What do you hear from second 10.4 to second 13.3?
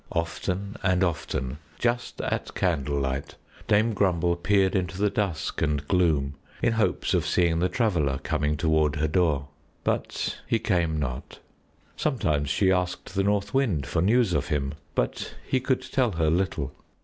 he came not. Sometimes she asked the